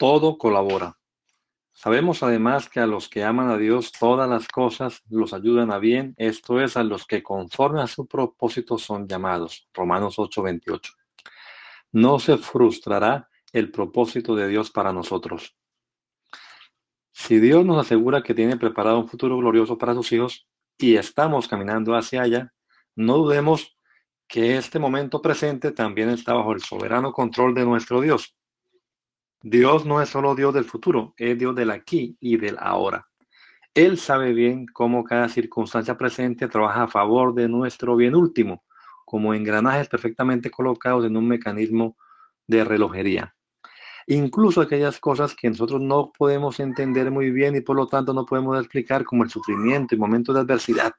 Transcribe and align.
Todo 0.00 0.38
colabora. 0.38 0.96
Sabemos 1.72 2.22
además 2.22 2.70
que 2.70 2.80
a 2.80 2.86
los 2.86 3.10
que 3.10 3.22
aman 3.22 3.50
a 3.50 3.58
Dios 3.58 3.92
todas 3.92 4.26
las 4.26 4.48
cosas 4.48 5.02
los 5.10 5.34
ayudan 5.34 5.70
a 5.70 5.78
bien, 5.78 6.14
esto 6.16 6.58
es, 6.58 6.78
a 6.78 6.84
los 6.84 7.04
que 7.04 7.22
conforme 7.22 7.82
a 7.82 7.86
su 7.86 8.06
propósito 8.06 8.78
son 8.78 9.06
llamados. 9.06 9.68
Romanos 9.74 10.18
8:28. 10.18 10.94
No 11.92 12.18
se 12.18 12.38
frustrará 12.38 13.28
el 13.52 13.70
propósito 13.70 14.34
de 14.34 14.48
Dios 14.48 14.70
para 14.70 14.94
nosotros. 14.94 15.54
Si 17.12 17.38
Dios 17.38 17.66
nos 17.66 17.84
asegura 17.84 18.22
que 18.22 18.32
tiene 18.32 18.56
preparado 18.56 19.00
un 19.00 19.06
futuro 19.06 19.36
glorioso 19.36 19.76
para 19.76 19.92
sus 19.92 20.10
hijos 20.12 20.48
y 20.78 20.96
estamos 20.96 21.46
caminando 21.46 21.94
hacia 21.94 22.22
allá, 22.22 22.54
no 22.96 23.18
dudemos 23.18 23.76
que 24.26 24.56
este 24.56 24.78
momento 24.78 25.20
presente 25.20 25.72
también 25.72 26.08
está 26.08 26.32
bajo 26.32 26.54
el 26.54 26.62
soberano 26.62 27.12
control 27.12 27.52
de 27.52 27.66
nuestro 27.66 28.00
Dios. 28.00 28.34
Dios 29.42 29.86
no 29.86 30.02
es 30.02 30.10
solo 30.10 30.34
Dios 30.34 30.52
del 30.52 30.64
futuro, 30.64 31.14
es 31.16 31.38
Dios 31.38 31.54
del 31.54 31.70
aquí 31.70 32.14
y 32.20 32.36
del 32.36 32.56
ahora. 32.58 33.08
Él 33.72 33.96
sabe 33.96 34.34
bien 34.34 34.66
cómo 34.66 35.02
cada 35.02 35.30
circunstancia 35.30 35.96
presente 35.96 36.46
trabaja 36.46 36.82
a 36.82 36.88
favor 36.88 37.34
de 37.34 37.48
nuestro 37.48 37.96
bien 37.96 38.14
último, 38.14 38.64
como 39.06 39.32
engranajes 39.32 39.88
perfectamente 39.88 40.50
colocados 40.50 41.06
en 41.06 41.16
un 41.16 41.26
mecanismo 41.26 41.96
de 42.46 42.64
relojería. 42.64 43.34
Incluso 44.08 44.60
aquellas 44.60 45.00
cosas 45.00 45.34
que 45.34 45.48
nosotros 45.48 45.80
no 45.80 46.12
podemos 46.12 46.60
entender 46.60 47.10
muy 47.10 47.30
bien 47.30 47.56
y 47.56 47.62
por 47.62 47.76
lo 47.76 47.86
tanto 47.86 48.12
no 48.12 48.26
podemos 48.26 48.58
explicar, 48.58 49.04
como 49.04 49.24
el 49.24 49.30
sufrimiento 49.30 49.94
y 49.94 49.98
momentos 49.98 50.34
de 50.34 50.42
adversidad, 50.42 50.92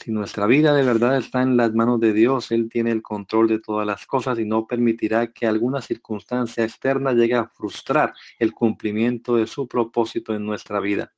si 0.00 0.12
nuestra 0.12 0.46
vida 0.46 0.74
de 0.74 0.84
verdad 0.84 1.16
está 1.16 1.42
en 1.42 1.56
las 1.56 1.74
manos 1.74 1.98
de 1.98 2.12
Dios, 2.12 2.52
Él 2.52 2.68
tiene 2.70 2.92
el 2.92 3.02
control 3.02 3.48
de 3.48 3.58
todas 3.58 3.84
las 3.84 4.06
cosas 4.06 4.38
y 4.38 4.44
no 4.44 4.64
permitirá 4.64 5.32
que 5.32 5.44
alguna 5.44 5.82
circunstancia 5.82 6.62
externa 6.62 7.12
llegue 7.12 7.34
a 7.34 7.48
frustrar 7.48 8.14
el 8.38 8.52
cumplimiento 8.52 9.34
de 9.34 9.48
su 9.48 9.66
propósito 9.66 10.36
en 10.36 10.46
nuestra 10.46 10.78
vida. 10.78 11.12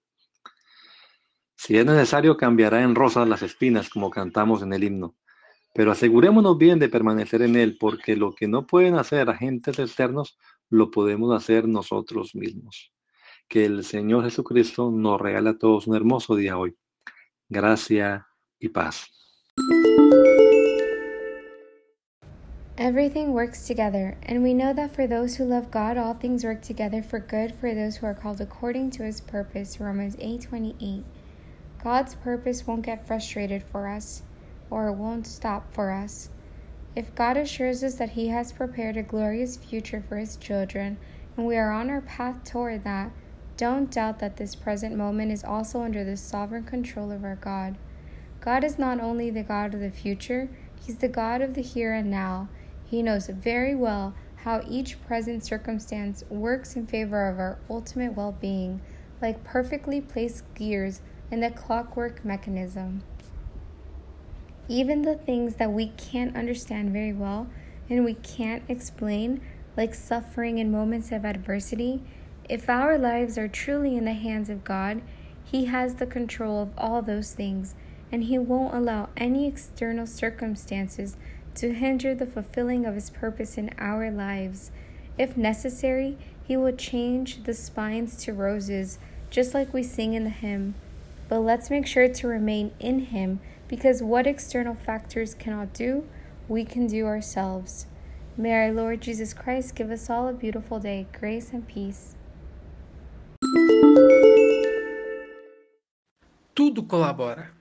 Si 1.55 1.77
es 1.77 1.84
necesario, 1.84 2.39
cambiará 2.39 2.83
en 2.83 2.95
rosas 2.95 3.28
las 3.28 3.42
espinas, 3.42 3.91
como 3.91 4.08
cantamos 4.08 4.62
en 4.62 4.73
el 4.73 4.83
himno. 4.83 5.14
Pero 5.75 5.92
asegurémonos 5.92 6.56
bien 6.56 6.78
de 6.78 6.89
permanecer 6.89 7.42
en 7.42 7.56
Él, 7.56 7.77
porque 7.78 8.17
lo 8.17 8.34
que 8.34 8.48
no 8.48 8.67
pueden 8.67 8.95
hacer 8.95 9.28
agentes 9.28 9.78
externos, 9.78 10.39
lo 10.70 10.91
podemos 10.91 11.36
hacer 11.36 11.69
nosotros 11.69 12.34
mismos. 12.34 12.95
Que 13.47 13.67
el 13.67 13.84
Señor 13.84 14.25
Jesucristo 14.25 14.91
nos 14.91 15.20
regale 15.20 15.51
a 15.51 15.58
todos 15.58 15.86
un 15.86 15.97
hermoso 15.97 16.34
día 16.34 16.56
hoy. 16.56 16.75
Gracias 17.51 18.30
y 18.62 18.69
paz. 18.72 19.08
Everything 22.77 23.33
works 23.33 23.67
together, 23.67 24.17
and 24.23 24.42
we 24.42 24.55
know 24.55 24.73
that 24.73 24.95
for 24.95 25.07
those 25.07 25.36
who 25.36 25.45
love 25.45 25.70
God, 25.70 25.98
all 25.98 26.14
things 26.14 26.45
work 26.45 26.62
together 26.62 27.02
for 27.02 27.20
good 27.20 27.55
for 27.61 27.74
those 27.74 27.96
who 27.96 28.07
are 28.07 28.14
called 28.14 28.40
according 28.40 28.90
to 28.92 29.02
his 29.02 29.20
purpose. 29.20 29.79
Romans 29.79 30.17
8:28. 30.18 31.05
God's 31.85 32.14
purpose 32.14 32.67
won't 32.67 32.86
get 32.86 33.07
frustrated 33.07 33.62
for 33.62 33.86
us, 33.86 34.23
or 34.70 34.89
it 34.89 34.95
won't 34.95 35.27
stop 35.27 35.73
for 35.73 35.90
us. 35.90 36.30
If 36.96 37.14
God 37.14 37.36
assures 37.36 37.85
us 37.85 37.95
that 37.96 38.11
he 38.11 38.29
has 38.29 38.52
prepared 38.52 38.96
a 38.96 39.02
glorious 39.02 39.56
future 39.56 40.02
for 40.08 40.17
his 40.17 40.36
children, 40.36 40.96
and 41.36 41.46
we 41.46 41.56
are 41.56 41.70
on 41.70 41.90
our 41.90 42.01
path 42.01 42.45
toward 42.45 42.85
that, 42.85 43.12
don't 43.56 43.90
doubt 43.90 44.18
that 44.20 44.39
this 44.39 44.55
present 44.55 44.96
moment 44.96 45.30
is 45.33 45.45
also 45.45 45.83
under 45.83 46.02
the 46.02 46.17
sovereign 46.17 46.64
control 46.64 47.12
of 47.12 47.24
our 47.24 47.36
God. 47.36 47.77
God 48.40 48.64
is 48.64 48.78
not 48.78 49.01
only 49.01 49.30
the 49.30 49.42
God 49.42 49.74
of 49.74 49.80
the 49.80 49.90
future, 49.90 50.48
He's 50.84 50.96
the 50.96 51.08
God 51.08 51.42
of 51.42 51.55
the 51.55 51.62
here 51.62 51.92
and 51.92 52.11
now. 52.11 52.48
He 52.84 53.02
knows 53.02 53.27
very 53.27 53.74
well 53.74 54.14
how 54.45 54.62
each 54.67 55.01
present 55.06 55.45
circumstance 55.45 56.24
works 56.30 56.74
in 56.74 56.86
favor 56.86 57.29
of 57.29 57.39
our 57.39 57.58
ultimate 57.68 58.17
well 58.17 58.33
being, 58.33 58.80
like 59.20 59.45
perfectly 59.45 60.00
placed 60.00 60.42
gears 60.55 61.02
in 61.30 61.40
the 61.40 61.50
clockwork 61.50 62.24
mechanism. 62.24 63.02
Even 64.68 65.02
the 65.02 65.17
things 65.17 65.56
that 65.56 65.73
we 65.73 65.89
can't 65.89 66.36
understand 66.36 66.92
very 66.92 67.12
well 67.12 67.48
and 67.90 68.05
we 68.05 68.14
can't 68.14 68.62
explain, 68.68 69.42
like 69.77 69.95
suffering 69.95 70.58
in 70.58 70.70
moments 70.70 71.12
of 71.12 71.24
adversity, 71.24 72.02
if 72.48 72.70
our 72.70 72.96
lives 72.96 73.36
are 73.36 73.48
truly 73.48 73.96
in 73.96 74.06
the 74.06 74.14
hands 74.14 74.48
of 74.48 74.64
God, 74.64 75.02
He 75.45 75.67
has 75.67 75.96
the 75.96 76.06
control 76.06 76.62
of 76.62 76.70
all 76.79 77.02
those 77.02 77.34
things 77.34 77.74
and 78.13 78.25
He 78.25 78.39
won't 78.39 78.75
allow 78.75 79.09
any 79.17 79.47
external 79.47 80.07
circumstances 80.07 81.17
to 81.57 81.75
hinder 81.75 82.15
the 82.15 82.27
fulfilling 82.27 82.87
of 82.87 82.95
His 82.95 83.11
purpose 83.11 83.57
in 83.59 83.71
our 83.79 84.11
lives. 84.11 84.71
If 85.19 85.37
necessary, 85.37 86.19
He 86.43 86.57
will 86.57 86.77
change 86.77 87.45
the 87.45 87.55
spines 87.55 88.17
to 88.25 88.33
roses, 88.33 88.98
just 89.31 89.55
like 89.55 89.73
we 89.73 89.83
sing 89.83 90.15
in 90.15 90.25
the 90.25 90.31
hymn. 90.31 90.75
But 91.29 91.41
let's 91.41 91.71
make 91.71 91.87
sure 91.87 92.09
to 92.09 92.27
remain 92.27 92.73
in 92.81 93.01
Him 93.01 93.41
because 93.69 94.03
what 94.03 94.27
external 94.27 94.75
factors 94.75 95.35
cannot 95.35 95.73
do, 95.73 96.05
we 96.48 96.65
can 96.65 96.89
do 96.89 97.07
ourselves. 97.07 97.87
May 98.37 98.53
our 98.55 98.73
Lord 98.73 99.01
Jesus 99.01 99.33
Christ 99.33 99.75
give 99.77 99.91
us 99.91 100.11
all 100.11 100.27
a 100.27 100.33
beautiful 100.33 100.81
day, 100.81 101.07
grace 101.13 101.53
and 101.53 101.67
peace. 101.69 102.17
Tudo 106.55 106.83
colabora. 106.83 107.60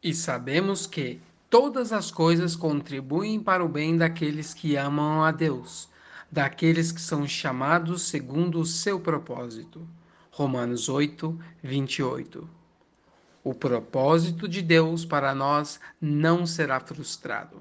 E 0.00 0.14
sabemos 0.14 0.86
que 0.86 1.20
todas 1.50 1.92
as 1.92 2.10
coisas 2.10 2.54
contribuem 2.54 3.40
para 3.40 3.64
o 3.64 3.68
bem 3.68 3.96
daqueles 3.96 4.54
que 4.54 4.76
amam 4.76 5.24
a 5.24 5.32
Deus, 5.32 5.88
daqueles 6.30 6.92
que 6.92 7.00
são 7.00 7.26
chamados 7.26 8.02
segundo 8.02 8.60
o 8.60 8.66
seu 8.66 9.00
propósito. 9.00 9.86
Romanos 10.30 10.88
8, 10.88 11.36
28. 11.64 12.48
O 13.42 13.52
propósito 13.52 14.46
de 14.46 14.62
Deus 14.62 15.04
para 15.04 15.34
nós 15.34 15.80
não 16.00 16.46
será 16.46 16.78
frustrado. 16.78 17.60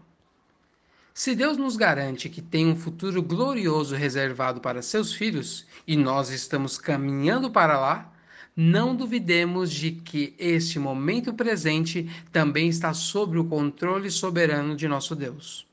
Se 1.12 1.34
Deus 1.34 1.58
nos 1.58 1.75
garante 1.75 2.30
que 2.30 2.44
tem 2.44 2.68
um 2.68 2.75
futuro 2.75 3.24
glorioso 3.24 3.96
reservado 3.96 4.62
para 4.62 4.84
seus 4.84 5.12
filhos 5.12 5.66
e 5.88 5.98
nós 5.98 6.30
estamos 6.30 6.78
caminhando 6.78 7.50
para 7.50 7.80
lá, 7.80 8.14
não 8.59 8.95
duvidemos 8.95 9.72
de 9.72 9.91
que 9.91 10.34
este 10.40 10.79
momento 10.79 11.31
presente 11.31 12.09
também 12.31 12.68
está 12.68 12.91
sob 12.91 13.38
o 13.38 13.45
controle 13.45 14.09
soberano 14.09 14.75
de 14.75 14.88
nosso 14.88 15.16
Deus. 15.16 15.68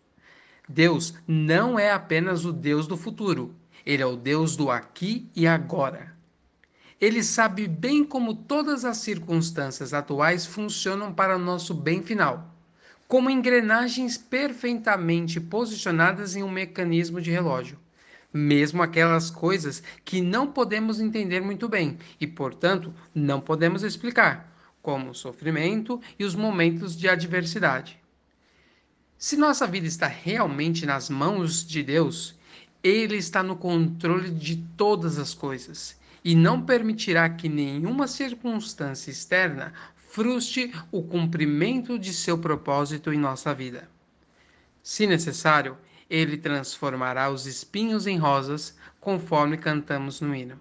Deus 0.69 1.15
não 1.27 1.79
é 1.79 1.93
apenas 1.93 2.45
o 2.45 2.53
Deus 2.53 2.87
do 2.87 2.99
futuro, 2.99 3.55
ele 3.87 4.03
é 4.03 4.07
o 4.07 4.17
Deus 4.17 4.55
do 4.55 4.71
aqui 4.71 5.27
e 5.35 5.47
agora. 5.47 6.15
Ele 7.01 7.23
sabe 7.23 7.67
bem 7.67 8.05
como 8.05 8.35
todas 8.35 8.85
as 8.85 8.99
circunstâncias 8.99 9.95
atuais 9.95 10.45
funcionam 10.45 11.11
para 11.11 11.39
nosso 11.39 11.73
bem 11.73 12.03
final, 12.03 12.55
como 13.09 13.31
engrenagens 13.31 14.19
perfeitamente 14.19 15.41
posicionadas 15.41 16.37
em 16.37 16.43
um 16.43 16.51
mecanismo 16.51 17.19
de 17.19 17.31
relógio 17.31 17.79
mesmo 18.35 18.83
aquelas 18.83 19.31
coisas 19.31 19.81
que 20.05 20.21
não 20.21 20.51
podemos 20.51 20.99
entender 20.99 21.41
muito 21.41 21.69
bem 21.69 21.97
e, 22.21 22.27
portanto, 22.27 22.93
não 23.15 23.41
podemos 23.41 23.85
explicar, 23.85 24.53
como 24.83 25.11
o 25.11 25.15
sofrimento 25.15 26.01
e 26.19 26.25
os 26.25 26.35
momentos 26.35 26.97
de 26.97 27.09
adversidade. 27.09 27.97
Se 29.17 29.37
nossa 29.37 29.69
vida 29.69 29.87
está 29.87 30.09
realmente 30.09 30.85
nas 30.85 31.09
mãos 31.09 31.65
de 31.65 31.83
Deus, 31.85 32.37
Ele 32.83 33.17
está 33.17 33.41
no 33.41 33.55
controle 33.55 34.31
de 34.31 34.57
todas 34.77 35.17
as 35.17 35.33
coisas 35.33 35.97
e 36.25 36.35
não 36.35 36.61
permitirá 36.61 37.31
que 37.31 37.49
nenhuma 37.49 38.09
circunstância 38.09 39.11
externa 39.11 39.73
frustre 40.09 40.73
o 40.91 41.03
cumprimento 41.03 41.99
de 41.99 42.13
seu 42.13 42.37
propósito 42.37 43.13
em 43.13 43.19
nossa 43.19 43.55
vida. 43.55 43.89
Se 44.83 45.07
necessário, 45.07 45.79
ele 46.09 46.37
transformará 46.37 47.31
os 47.31 47.47
espinhos 47.47 48.07
em 48.07 48.19
rosas, 48.19 48.77
conforme 49.01 49.57
cantamos 49.57 50.21
no 50.21 50.35
hino. 50.35 50.59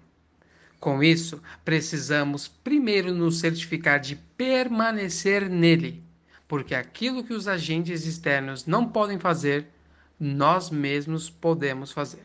Com 0.80 1.02
isso, 1.02 1.42
precisamos 1.64 2.46
primeiro 2.46 3.14
nos 3.14 3.40
certificar 3.40 3.98
de 3.98 4.16
permanecer 4.16 5.48
nele, 5.48 6.02
porque 6.46 6.74
aquilo 6.74 7.24
que 7.24 7.32
os 7.32 7.48
agentes 7.48 8.06
externos 8.06 8.66
não 8.66 8.86
podem 8.86 9.18
fazer, 9.18 9.66
nós 10.18 10.70
mesmos 10.70 11.30
podemos 11.30 11.90
fazer. 11.90 12.24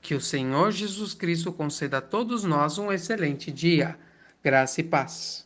Que 0.00 0.14
o 0.14 0.20
Senhor 0.20 0.70
Jesus 0.70 1.14
Cristo 1.14 1.52
conceda 1.52 1.98
a 1.98 2.02
todos 2.02 2.44
nós 2.44 2.78
um 2.78 2.92
excelente 2.92 3.50
dia. 3.50 3.98
Graça 4.42 4.80
e 4.80 4.84
paz. 4.84 5.45